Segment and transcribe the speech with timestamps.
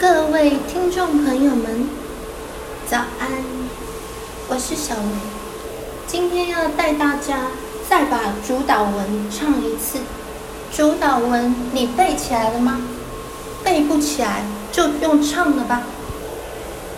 [0.00, 1.88] 各位听众朋友们，
[2.88, 3.28] 早安！
[4.46, 5.02] 我是小薇，
[6.06, 7.48] 今天要带大家
[7.90, 9.98] 再把主导文唱一次。
[10.72, 12.80] 主导文你背起来了吗？
[13.64, 15.82] 背不起来就用唱的吧。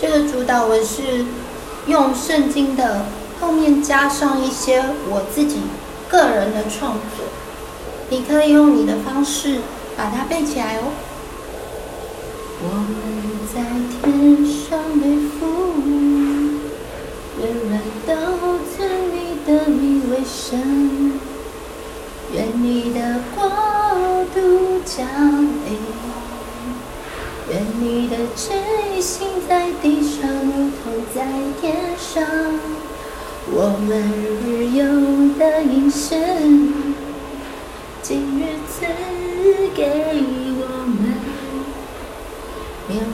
[0.00, 1.24] 这个主导文是
[1.86, 3.06] 用圣经的
[3.40, 5.60] 后面加上一些我自己
[6.08, 7.24] 个人的创作，
[8.10, 9.60] 你可以用你的方式
[9.96, 10.90] 把它背起来哦。
[12.60, 12.98] 我们
[13.54, 13.62] 在
[14.02, 14.66] 天上
[14.98, 15.04] 背
[15.38, 15.40] 负，
[17.38, 17.72] 愿人
[18.04, 18.10] 都
[18.74, 18.76] 尊
[19.14, 20.58] 你的名为神，
[22.34, 22.98] 愿你的
[23.36, 23.38] 国
[24.34, 24.36] 度
[24.84, 25.06] 降
[25.64, 25.78] 临，
[27.48, 28.50] 愿你的旨
[28.92, 30.82] 意行在地上如同
[31.14, 31.24] 在
[31.60, 32.26] 天上。
[33.50, 33.88] 我们
[34.44, 36.16] 日用的饮食，
[38.02, 38.84] 今日赐
[39.76, 40.07] 给。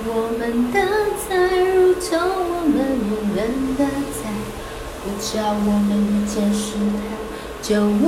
[0.07, 0.77] 我们的
[1.29, 1.33] 债，
[1.65, 3.39] 如同我们免人
[3.77, 3.81] 的
[4.15, 4.21] 债，
[5.03, 6.65] 不叫我们遇见试
[6.95, 6.99] 探，
[7.63, 8.07] 救我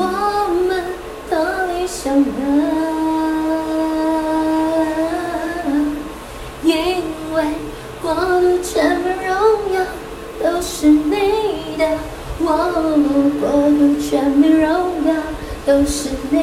[0.67, 0.71] 们
[1.29, 1.33] 脱
[1.73, 2.39] 离凶恶。
[6.63, 6.73] 因
[7.35, 7.37] 为
[8.03, 9.29] 国度、全部、荣
[9.75, 9.77] 耀
[10.43, 11.81] 都是你的，
[12.41, 12.47] 我
[13.41, 14.67] 国度、权柄、荣
[15.07, 15.09] 耀
[15.65, 16.37] 都是你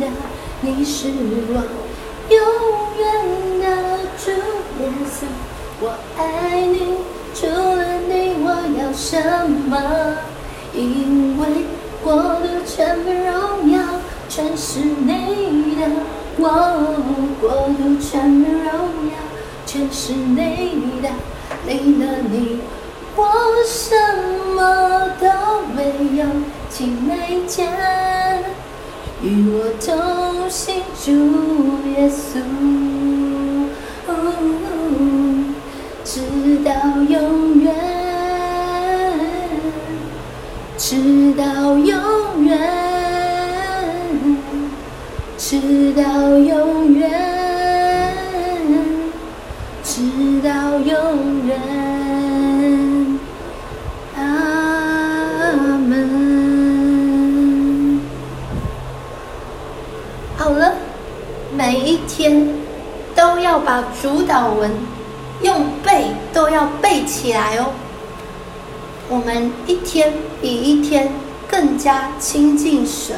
[0.00, 0.06] 的，
[0.60, 1.08] 你是
[1.48, 1.54] 我
[2.30, 2.36] 永
[9.08, 9.22] 什
[9.70, 9.78] 么？
[10.74, 11.46] 因为
[12.02, 13.78] 国度、权柄、荣耀
[14.28, 15.82] 全是你的，
[16.38, 16.42] 我
[17.40, 17.48] 国
[17.78, 18.72] 度、权柄、荣
[19.06, 19.14] 耀
[19.64, 21.08] 全是你的，
[21.68, 22.58] 离了你
[23.14, 23.22] 我
[23.64, 23.94] 什
[24.56, 24.58] 么
[25.20, 25.24] 都
[25.72, 25.78] 没
[26.18, 26.26] 有，
[26.68, 28.42] 请每天
[29.22, 31.12] 与我同行，主
[31.96, 32.42] 耶稣。
[36.04, 36.22] 直
[36.64, 36.70] 到
[37.08, 37.45] 永
[40.88, 40.94] 直
[41.36, 41.44] 到
[41.76, 42.56] 永远，
[45.36, 47.10] 直到永远，
[49.82, 51.58] 直到永远。
[54.16, 54.22] 阿
[55.76, 58.00] 门。
[60.36, 60.72] 好了，
[61.56, 62.48] 每一天
[63.16, 64.70] 都要把主祷文。
[65.42, 67.72] 用背都要背起来哦。
[69.08, 71.12] 我们一天比一天
[71.48, 73.16] 更加亲近神，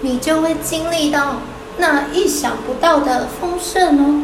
[0.00, 1.36] 你就会经历到
[1.78, 4.22] 那意想不到的丰盛哦。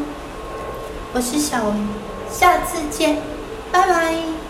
[1.13, 1.89] 我是小文，
[2.31, 3.19] 下次见，
[3.73, 4.42] 拜拜。